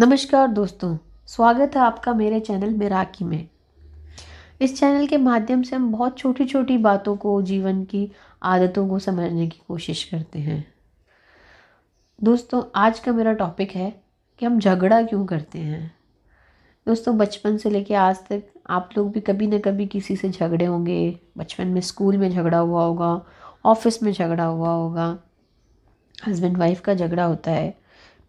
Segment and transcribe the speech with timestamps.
[0.00, 0.96] नमस्कार दोस्तों,
[1.26, 3.48] स्वागत है आपका मेरे चैनल मेराकी में।
[4.60, 8.12] इस चैनल के माध्यम से हम बहुत छोटी छोटी बातों को, जीवन की
[8.42, 10.74] आदतों को समझने की कोशिश करते हैं।
[12.22, 14.02] दोस्तों, आज का मेरा टॉपिक है
[14.38, 15.94] कि हम झगड़ा क्यों करते हैं।
[16.86, 20.64] दोस्तों, बचपन से लेके आज तक आप लोग भी कभी ना कभी किसी से झगड़े
[20.64, 23.22] होंगे। बचपन में स्कूल में झगड़ा हुआ होगा,
[23.64, 25.18] ऑफ़िस में झगड़ा हुआ होगा
[26.28, 27.79] हस्बैंड वाइफ का झगड़ा होता है।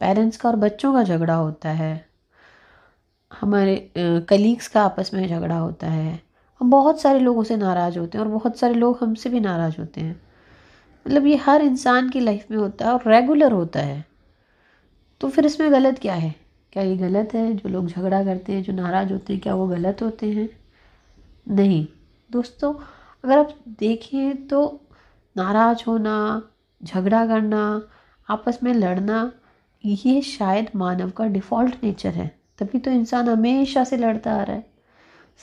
[0.02, 2.10] पेरेंट्स का और बच्चों का झगड़ा होता है।
[3.42, 6.22] हमारे कलीग्स का आपस में झगड़ा होता है।
[6.62, 9.76] हम बहुत सारे लोगों से नाराज़ होते हैं और बहुत सारे लोग हमसे भी नाराज़
[9.80, 10.22] होते हैं।
[11.08, 14.06] मतलब ये हर इंसान की लाइफ में होता है और रेगुलर होता है।
[15.22, 16.36] तो फिर इसमें गलत क्या है?
[16.74, 17.54] क्या ये गलत है?
[17.54, 20.50] जो लोग झगड़ा करते हैं, जो नाराज़ होते हैं, क्या वो गलत होते हैं?
[21.48, 21.88] नहीं।
[22.32, 22.74] दोस्तों,
[23.26, 24.82] अगर आप देखें तो
[25.38, 26.42] नाराज़ होना,
[26.84, 27.82] झगड़ा करना,
[28.30, 29.32] आपस में लड़ना
[29.84, 32.28] ये शायद मानव का डिफ़ॉल्ट नेचर है।
[32.60, 34.66] तभी तो इंसान हमेशा से लड़ता आ रहा है।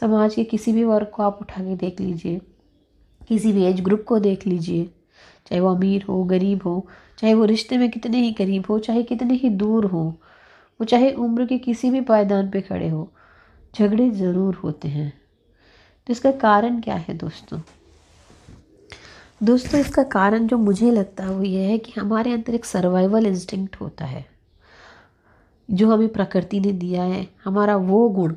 [0.00, 2.40] समाज के किसी भी वर्ग को आप उठा के देख लीजिए।
[3.28, 4.84] किसी भी एज ग्रुप को देख लीजिए।
[5.46, 6.86] चाहे वो अमीर हो, गरीब हो,
[7.18, 10.04] चाहे वो रिश्ते में कितने ही करीब हो, चाहे कितने ही दूर हो,
[10.80, 13.12] वो चाहे उम्र के किसी भी पायदान पे खड़े हो,
[13.74, 15.12] झगड़े ज़रूर होते हैं।
[16.06, 17.58] तो इसका कारण क्या है दोस्तों?
[19.40, 23.26] दोस्तों, इसका कारण जो मुझे लगता है वो ये है कि हमारे अंदर एक सर्वाइवल
[23.26, 24.24] इंस्टिंक्ट होता है।
[25.68, 28.34] जो हमें प्रकृति ने दिया है, हमारा वो गुण,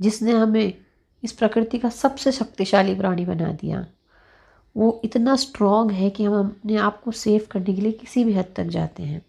[0.00, 0.74] जिसने हमें
[1.22, 3.86] इस प्रकृति का सबसे शक्तिशाली प्राणी बना दिया,
[4.76, 8.32] वो इतना स्ट्रॉन्ग है कि हम अपने आप को सेव करने के लिए किसी भी
[8.32, 9.22] हद तक जाते हैं।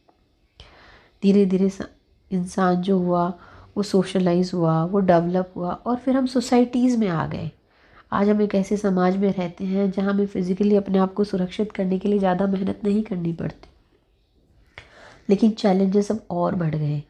[1.23, 1.71] धीरे धीरे
[2.31, 3.27] इंसान जो हुआ,
[3.77, 7.51] वो सोशलाइज हुआ, वो डेवलप हुआ और फिर हम सोसाइटीज़ में आ गए।
[8.11, 11.71] आज हम एक ऐसे समाज में रहते हैं जहाँ हमें फिज़िकली अपने आप को सुरक्षित
[11.71, 13.69] करने के लिए ज़्यादा मेहनत नहीं करनी पड़ती।
[15.29, 17.01] लेकिन चैलेंजेस अब और बढ़ गए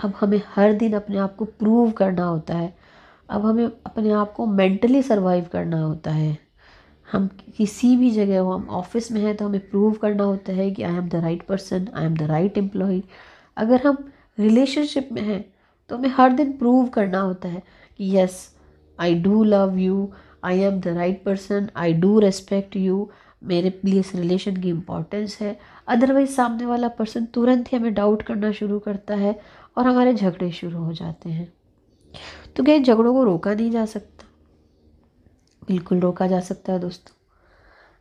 [0.00, 2.72] अब हमें हर दिन अपने आप को प्रूव करना होता है।
[3.28, 6.36] अब हमें अपने आप को मेंटली सर्वाइव करना होता है।
[7.08, 7.26] हम
[7.56, 10.82] किसी भी जगह हो, हम ऑफ़िस में हैं तो हमें प्रूव करना होता है कि
[10.82, 13.02] I am the right person I am the right employ
[13.56, 13.98] अगर हम
[14.38, 15.44] रिलेशनशिप में हैं
[15.90, 17.62] तो हमें हर दिन प्रूव करना होता है
[17.98, 18.40] कि yes
[18.98, 20.10] I do love you
[20.44, 23.08] I am the right person I do respect you
[23.44, 25.58] मेरे लिए इस रिलेशन की इम्पोर्टेंस है.
[25.88, 29.38] अदरवाइज़ सामने वाला पर्सन तुरंत ही हमें डाउट करना शुरू करता है
[29.76, 31.52] और हमारे झगड़े शुरू हो जाते हैं.
[32.56, 34.24] तो क्या झगड़ों को रोका नहीं जा सकता?
[35.68, 37.14] बिल्कुल रोका जा सकता है दोस्तों.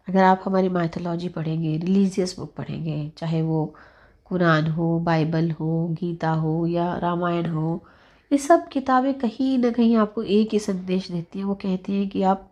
[0.07, 3.75] अगर आप हमारी माइथोलॉजी पढ़ेंगे रिलीजियस बुक पढ़ेंगे, चाहे वो
[4.25, 7.83] कुरान हो, बाइबल हो, गीता हो या रामायण हो
[8.31, 12.09] ये सब किताबें कहीं ना कहीं आपको एक ही संदेश देती हैं। वो कहती हैं
[12.09, 12.51] कि आप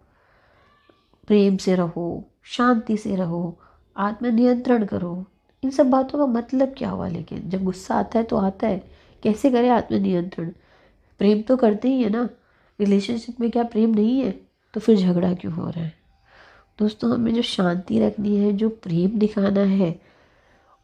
[1.27, 3.59] प्रेम से रहो, शांति से रहो,
[3.97, 5.25] आत्मनियंत्रण करो।
[5.63, 7.07] इन सब बातों का मतलब क्या हुआ?
[7.07, 8.91] लेकिन जब गुस्सा आता है तो आता है।
[9.23, 10.49] कैसे करें आत्मनियंत्रण?
[11.19, 12.29] प्रेम तो करते ही है ना।
[12.79, 14.39] रिलेशनशिप में क्या प्रेम नहीं है?
[14.73, 15.93] तो फिर झगड़ा क्यों हो रहा है?
[16.79, 20.01] दोस्तों, हमें जो शांति रखनी है, जो प्रेम दिखाना है,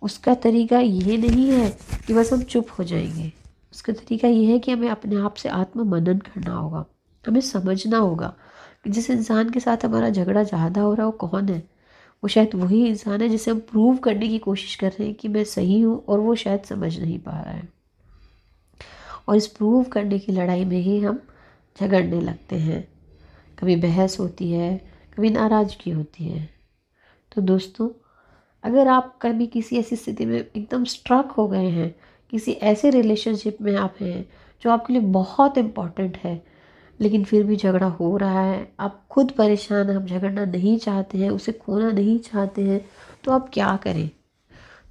[0.01, 3.40] उसका तरीका ये नहीं है कि बस हम चुप हो जाएँगे।
[3.71, 6.85] उसका तरीका ये है कि हमें अपने आप से आत्म मनन करना होगा।
[7.27, 8.33] हमें समझना होगा
[8.83, 11.59] कि जिस इंसान के साथ हमारा झगड़ा ज़्यादा हो रहा है, वो कौन है?
[12.23, 15.27] वो शायद वही इंसान है जिसे हम प्रूव करने की कोशिश कर रहे हैं कि
[15.27, 17.69] मैं सही हूँ और वो शायद समझ नहीं पा रहा है।
[19.27, 21.19] और इस प्रूव करने की लड़ाई में ही हम
[21.81, 22.87] झगड़ने लगते हैं।
[23.59, 24.77] कभी बहस होती है,
[25.17, 26.49] कभी नाराज़गी होती है।
[27.35, 27.89] तो दोस्तों,
[28.63, 31.95] अगर आप कभी किसी ऐसी स्थिति में एकदम स्ट्रक हो गए हैं
[32.31, 34.29] किसी ऐसे रिलेशनशिप में आप हैं
[34.63, 36.43] जो आपके लिए बहुत इंपॉर्टेंट है,
[36.99, 41.17] लेकिन फिर भी झगड़ा हो रहा है, आप खुद परेशान हैं आप झगड़ना नहीं चाहते
[41.17, 42.85] हैं, उसे खोना नहीं चाहते हैं
[43.23, 44.09] तो आप क्या करें?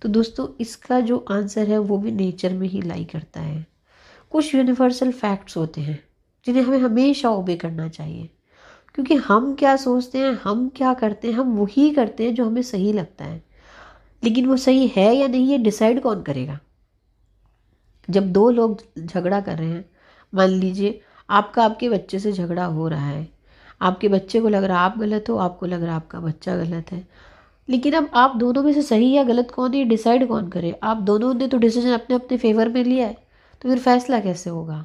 [0.03, 3.67] तो दोस्तों, इसका जो आंसर है वो भी नेचर में ही लाई करता है।
[4.31, 5.99] कुछ यूनिवर्सल फैक्ट्स होते हैं,
[6.47, 8.29] जिन्हें हमें हमेशा ओबे करना चाहिए।
[8.95, 12.63] क्योंकि हम क्या सोचते हैं, हम क्या करते हैं, हम वही करते हैं जो हमें
[12.63, 13.43] सही लगता है।
[14.25, 16.59] लेकिन वो सही है या नहीं, ये डिसाइड कौन करेगा?
[18.11, 19.85] जब दो लोग झगड़ा कर रहे हैं,
[20.33, 23.29] मान लीजिए, आपका आपके बच्चे से झगड़ा हो रहा है।
[23.81, 26.93] आपके बच्चे को लग रहा आप गलत हो, आपको लग रहा है आपका बच्चा गलत
[26.93, 27.07] है।
[27.69, 30.75] लेकिन अब आप दोनों में से सही या गलत कौन है डिसाइड कौन करे?
[30.83, 33.17] आप दोनों ने तो डिसीज़न अपने अपने फेवर में लिया है
[33.63, 34.85] तो फिर फैसला कैसे होगा?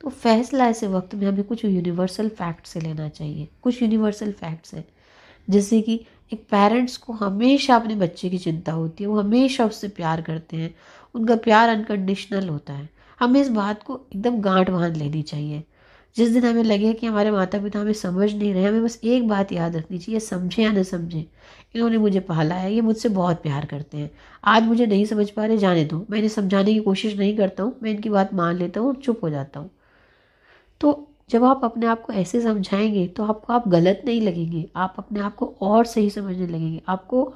[0.00, 4.74] तो फैसला ऐसे वक्त में हमें कुछ यूनिवर्सल फैक्ट से लेना चाहिए, कुछ यूनिवर्सल फैक्ट्स
[4.74, 4.84] हैं।
[5.48, 6.00] जैसे कि
[6.32, 10.56] एक पेरेंट्स को हमेशा अपने बच्चे की चिंता होती है, वो हमेशा उससे प्यार करते
[10.56, 10.74] हैं
[11.14, 12.88] उनका प्यार अनकंडीशनल होता है।
[13.20, 15.62] हमें इस बात को एकदम गांठ बाँध लेनी चाहिए।
[16.16, 19.28] जिस दिन हमें लगे कि हमारे माता पिता हमें समझ नहीं रहे, हमें बस एक
[19.28, 21.26] बात याद रखनी चाहिए समझे या न समझे।
[21.74, 24.10] इन्होंने मुझे पाला है, ये मुझसे बहुत प्यार करते हैं।
[24.44, 27.62] आज मुझे नहीं समझ पा रहे, जाने दो। मैं इन्हें समझाने की कोशिश नहीं करता
[27.62, 29.70] हूँ, मैं इनकी बात मान लेता हूँ और चुप हो जाता हूँ।
[30.80, 34.94] तो जब आप अपने आप को ऐसे समझाएँगे तो आपको आप गलत नहीं लगेंगे, आप
[34.98, 37.34] अपने आप को और सही समझने लगेंगे। आपको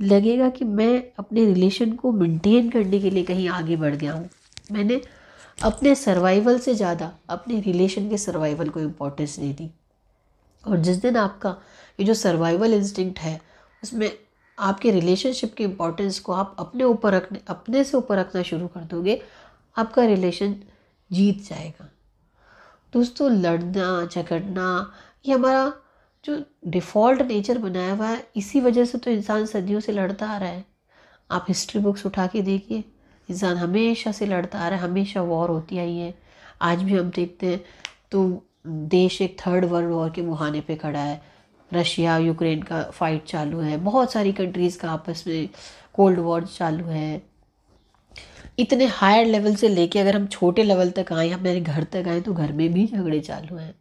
[0.00, 4.28] लगेगा कि मैं अपने रिलेशन को मेंटेन करने के लिए कहीं आगे बढ़ गया हूँ।
[4.72, 5.00] मैंने
[5.58, 9.70] अपने सर्वाइवल से ज़्यादा अपने रिलेशन के सर्वाइवल को इम्पोर्टेंस दे दी।
[10.64, 11.56] और जिस दिन आपका
[11.98, 13.40] ये जो सर्वाइवल इंस्टिंक्ट है,
[13.82, 14.10] उसमें
[14.58, 18.80] आपके रिलेशनशिप की इम्पोर्टेंस को आप अपने ऊपर रखने, अपने से ऊपर रखना शुरू कर
[18.84, 19.20] दोगे,
[19.76, 20.54] आपका रिलेशन
[21.10, 21.88] जीत जाएगा।
[22.92, 24.92] दोस्तों, लड़ना, झगड़ना,
[25.24, 25.72] ये हमारा
[26.24, 30.36] जो डिफ़ॉल्ट नेचर बनाया हुआ है, इसी वजह से तो इंसान सदियों से लड़ता आ
[30.38, 30.64] रहा है।
[31.30, 32.84] आप हिस्ट्री बुक्स उठा के देखिए,
[33.28, 36.14] इंसान हमेशा से लड़ता आ रहा है, हमेशा वॉर होती आई है।
[36.62, 37.60] आज भी हम देखते हैं
[38.10, 41.20] तो देश एक थर्ड वर्ल्ड वॉर के मुहाने पे खड़ा है।
[41.70, 45.48] रशिया, यूक्रेन का फाइट चालू है, बहुत सारी कंट्रीज़ का आपस में
[45.94, 47.22] कोल्ड वॉर चालू है।
[48.58, 52.20] इतने हायर लेवल से लेके अगर हम छोटे लेवल तक आए, हमारे घर तक आए
[52.20, 53.74] तो घर में भी झगड़े चालू हैं।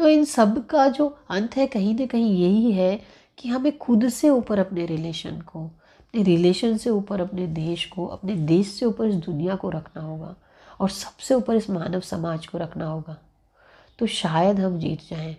[0.00, 3.00] तो इन सब का जो अंत है कहीं ना कहीं यही है
[3.38, 8.06] कि हमें खुद से ऊपर अपने रिलेशन को, अपने रिलेशन से ऊपर अपने देश को,
[8.06, 10.34] अपने देश से ऊपर इस दुनिया को रखना होगा
[10.80, 13.16] और सबसे ऊपर इस मानव समाज को रखना होगा।
[13.98, 15.36] तो शायद हम जीत जाएँ,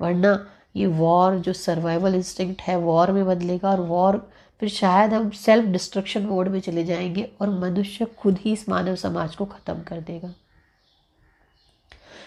[0.00, 0.38] वरना
[0.76, 4.28] ये वॉर जो सर्वाइवल इंस्टिंक्ट है वॉर में बदलेगा और वॉर
[4.60, 8.96] फिर शायद हम सेल्फ डिस्ट्रक्शन मोड में चले जाएँगे और मनुष्य खुद ही इस मानव
[8.96, 10.34] समाज को ख़त्म कर देगा।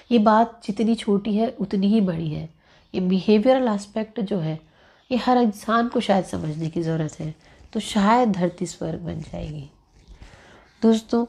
[0.10, 2.50] ये बात जितनी छोटी है, उतनी ही बड़ी है।
[2.94, 4.60] ये बिहेवियरल एस्पेक्ट जो है,
[5.12, 7.34] ये हर इंसान को शायद समझने की ज़रूरत है
[7.74, 9.70] तो शायद धरती स्वर्ग बन जाएगी।
[10.82, 11.26] दोस्तों,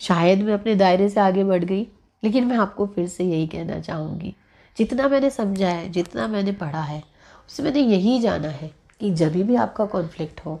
[0.00, 1.86] शायद मैं अपने दायरे से आगे बढ़ गई,
[2.22, 4.34] लेकिन मैं आपको फिर से यही कहना चाहूँगी।
[4.76, 7.02] जितना मैंने समझा है, जितना मैंने पढ़ा है,
[7.48, 8.70] उससे मैंने यही जाना है
[9.00, 10.60] कि जब भी आपका कॉन्फ्लिक्ट हो,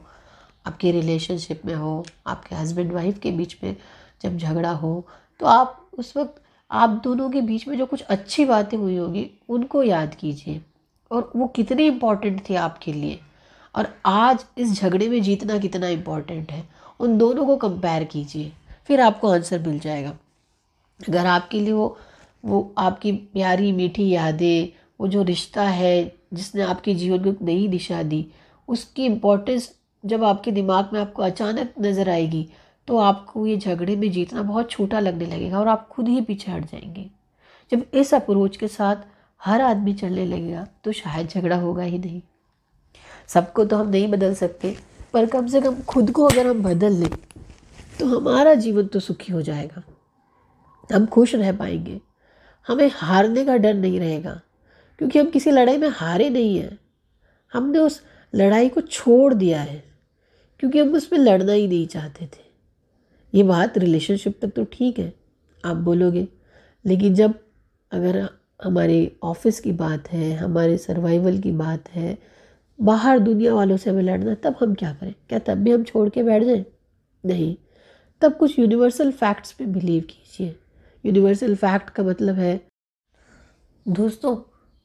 [0.66, 3.76] आपके रिलेशनशिप में हो, आपके हस्बैंड वाइफ के बीच में
[4.22, 5.06] जब झगड़ा हो
[5.40, 9.30] तो आप उस वक्त आप दोनों के बीच में जो कुछ अच्छी बातें हुई होगी,
[9.48, 10.60] उनको याद कीजिए।
[11.10, 13.18] और वो कितनी इंपॉर्टेंट थी आपके लिए।
[13.74, 16.68] और आज इस झगड़े में जीतना कितना इम्पोर्टेंट है।
[17.00, 18.52] उन दोनों को कंपेयर कीजिए,
[18.86, 20.16] फिर आपको आंसर मिल जाएगा।
[21.08, 21.96] अगर आपके लिए वो
[22.44, 24.68] वो आपकी प्यारी, मीठी यादें,
[25.00, 28.26] वो जो रिश्ता है, जिसने आपके जीवन को नई दिशा दी,
[28.68, 29.70] उसकी इम्पोर्टेंस
[30.04, 32.48] जब आपके दिमाग में आपको अचानक नज़र आएगी
[32.88, 36.50] तो आपको ये झगड़े में जीतना बहुत छोटा लगने लगेगा और आप खुद ही पीछे
[36.52, 37.10] हट जाएँगे।
[37.72, 38.96] जब इस अप्रोच के साथ
[39.40, 42.20] हर आदमी चलने लगेगा तो शायद झगड़ा होगा ही नहीं।
[43.28, 44.76] सबको तो हम नहीं बदल सकते,
[45.14, 47.10] पर कम से कम खुद को अगर हम बदल लें
[47.98, 49.82] तो हमारा जीवन तो सुखी हो जाएगा।
[50.90, 52.00] हम खुश रह पाएँगे।
[52.66, 54.40] हमें हारने का डर नहीं रहेगा,
[54.98, 56.78] क्योंकि हम किसी लड़ाई में हारे नहीं हैं।
[57.52, 58.00] हमने उस
[58.32, 59.82] लड़ाई को छोड़ दिया है,
[60.60, 62.45] क्योंकि हम उसमें लड़ना ही नहीं चाहते थे।
[63.34, 65.12] ये बात रिलेशनशिप तक तो ठीक है,
[65.64, 66.28] आप बोलोगे।
[66.86, 67.34] लेकिन जब
[67.92, 68.28] अगर
[68.64, 72.18] हमारे ऑफ़िस की बात है, हमारे सर्वाइवल की बात है,
[72.80, 75.14] बाहर दुनिया वालों से हमें लड़ना, तब हम क्या करें?
[75.28, 76.64] क्या तब भी हम छोड़ के बैठ जाएँ?
[77.26, 77.56] नहीं।
[78.20, 80.56] तब कुछ यूनिवर्सल फैक्ट्स पे बिलीव कीजिए।
[81.06, 82.60] यूनिवर्सल फैक्ट का मतलब है,
[83.88, 84.36] दोस्तों,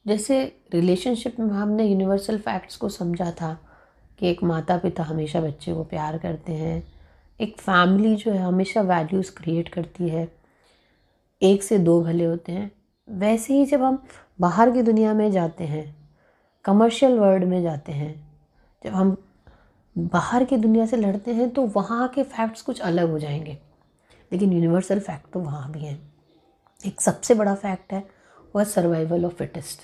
[0.06, 3.58] जैसे रिलेशनशिप में हमने यूनिवर्सल फैक्ट्स को समझा था
[4.18, 6.82] कि एक माता पिता हमेशा बच्चे को प्यार करते हैं
[7.40, 10.36] एक फैमिली जो है हमेशा वैल्यूज़ क्रिएट करती है।
[11.42, 12.70] एक से दो भले होते हैं।
[13.08, 14.02] वैसे ही जब हम
[14.40, 15.84] बाहर की दुनिया में जाते हैं
[16.64, 18.14] कमर्शियल वर्ल्ड में जाते हैं,
[18.84, 19.16] जब हम
[19.96, 23.58] बाहर की दुनिया से लड़ते हैं तो वहाँ के फैक्ट्स कुछ अलग हो जाएँगे।
[24.32, 26.00] लेकिन यूनिवर्सल फैक्ट तो वहाँ भी हैं।
[26.86, 28.06] एक सबसे बड़ा फैक्ट है
[28.56, 29.80] वह सर्वाइवल ऑफ़ फिटेस्ट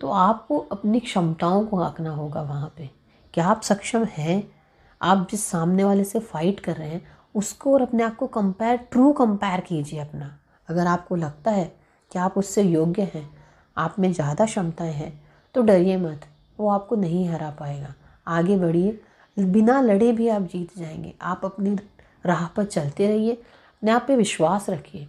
[0.00, 2.90] तो आपको अपनी क्षमताओं को आंकना होगा वहाँ पे।
[3.34, 4.55] क्या आप सक्षम हैं?
[5.00, 8.76] आप जिस सामने वाले से फाइट कर रहे हैं, उसको और अपने आप को कंपेयर
[8.92, 10.38] ट्रू कंपेयर कीजिए अपना।
[10.68, 11.64] अगर आपको लगता है
[12.12, 13.28] कि आप उससे योग्य हैं,
[13.76, 15.12] आप में ज़्यादा क्षमताएँ हैं
[15.54, 16.20] तो डरिए मत,
[16.58, 17.94] वो आपको नहीं हरा पाएगा।
[18.26, 19.00] आगे बढ़िए।
[19.36, 21.76] बिना लड़े भी आप जीत जाएँगे। आप अपनी
[22.24, 25.06] राह पर चलते रहिए। अपने आप पे विश्वास रखिए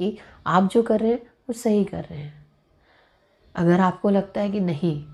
[0.00, 0.16] कि
[0.46, 2.46] आप जो कर रहे हैं, वो सही कर रहे हैं।
[3.54, 5.04] अगर आपको लगता है कि नहीं,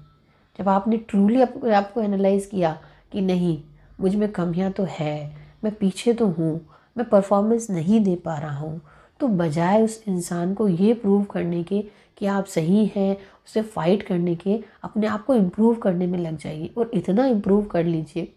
[0.59, 2.79] जब आपने ट्रूली आपको एनालाइज किया
[3.13, 3.63] कि नहीं
[4.05, 8.81] मुझमें कमियाँ तो है, मैं पीछे तो हूँ, मैं परफॉर्मेंस नहीं दे पा रहा हूँ।
[9.21, 11.81] तो बजाय उस इंसान को ये प्रूव करने के
[12.19, 16.37] कि आप सही हैं, उसे फाइट करने के, अपने आप को इम्प्रूव करने में लग
[16.37, 18.33] जाइए और इतना इम्प्रूव कर लीजिए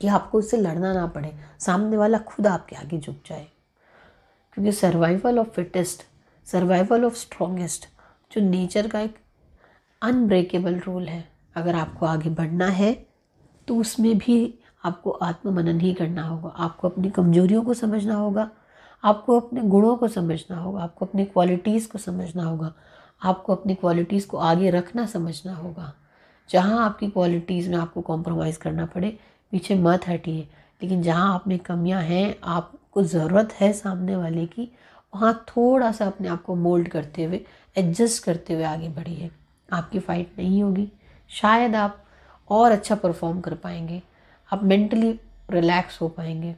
[0.00, 3.46] कि आपको उससे लड़ना ना पड़े, सामने वाला खुद आपके आगे झुक जाए।
[4.54, 6.02] क्योंकि survival of fittest
[6.46, 7.88] survival of strongest
[8.32, 9.16] जो नेचर का एक
[10.02, 11.24] अनब्रेकेबल रूल है।
[11.56, 12.94] अगर आपको आगे बढ़ना है
[13.68, 14.38] तो उसमें भी
[14.86, 18.50] आपको आत्ममनन ही करना होगा। आपको अपनी कमजोरियों को समझना होगा।
[19.04, 22.72] आपको अपने गुणों को समझना होगा। आपको अपनी क्वालिटीज़ को समझना होगा।
[23.24, 25.92] आपको अपनी क्वालिटीज़ को आगे रखना समझना होगा।
[26.50, 29.18] जहाँ आपकी क्वालिटीज़ में आपको कॉम्प्रोमाइज़ करना पड़े,
[29.50, 30.48] पीछे मत हटिए।
[30.82, 34.76] लेकिन जहाँ आप में कमियाँ हैं, आपको ज़रूरत है सामने वाले की,
[35.14, 37.44] वहाँ थोड़ा सा अपने आप को मोल्ड करते हुए
[37.76, 39.30] एडजस्ट करते हुए आगे बढ़िए।
[39.72, 40.92] आपकी फ़ाइट नहीं होगी।
[41.28, 42.04] शायद आप
[42.50, 44.02] और अच्छा परफॉर्म कर पाएँगे।
[44.52, 46.54] आप मेंटली रिलैक्स हो पाएँगे।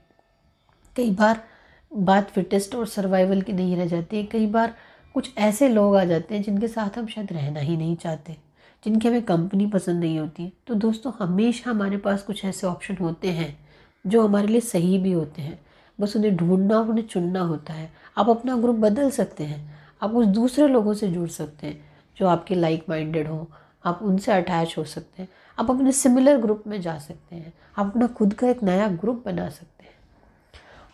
[0.96, 1.44] कई बार
[1.92, 4.74] बात फिटेस्ट और सर्वाइवल की नहीं रह जाती है। कई बार
[5.14, 8.36] कुछ ऐसे लोग आ जाते हैं जिनके साथ हम शायद रहना ही नहीं चाहते,
[8.84, 13.28] जिनकी हमें कंपनी पसंद नहीं होती। तो दोस्तों, हमेशा हमारे पास कुछ ऐसे ऑप्शन होते
[13.28, 13.68] हैं
[14.06, 15.60] जो हमारे लिए सही भी होते हैं।
[16.00, 20.26] बस उन्हें ढूंढना, उन्हें चुनना होता है। आप अपना ग्रुप बदल सकते हैं। आप उस
[20.26, 21.80] दूसरे लोगों से जुड़ सकते हैं
[22.16, 23.44] जो आपके लाइक माइंडेड हों।
[23.88, 25.28] आप उनसे अटैच हो सकते हैं।
[25.58, 29.22] आप अपने सिमिलर ग्रुप में जा सकते हैं। आप अपना खुद का एक नया ग्रुप
[29.26, 29.96] बना सकते हैं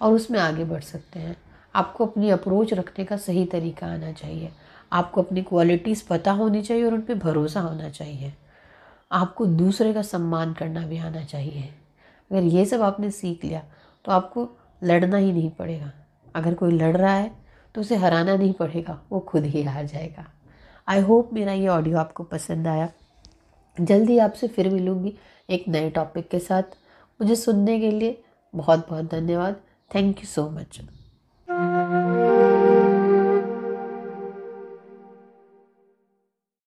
[0.00, 1.36] और उसमें आगे बढ़ सकते हैं।
[1.74, 4.50] आपको अपनी अप्रोच रखने का सही तरीका आना चाहिए।
[4.92, 8.32] आपको अपनी क्वालिटीज़ पता होनी चाहिए और उन पर भरोसा होना चाहिए।
[9.12, 11.62] आपको दूसरे का सम्मान करना भी आना चाहिए।
[12.30, 13.62] अगर ये सब आपने सीख लिया
[14.04, 14.48] तो आपको
[14.82, 15.90] लड़ना ही नहीं पड़ेगा।
[16.34, 17.30] अगर कोई लड़ रहा है
[17.74, 20.24] तो उसे हराना नहीं पड़ेगा, वो खुद ही हार जाएगा।
[20.88, 22.88] आई होप मेरा ये ऑडियो आपको पसंद आया।
[23.80, 25.16] जल्दी आपसे फिर मिलूँगी
[25.50, 26.76] एक नए टॉपिक के साथ।
[27.20, 28.22] मुझे सुनने के लिए
[28.54, 29.60] बहुत बहुत धन्यवाद।
[29.94, 30.80] Thank you so much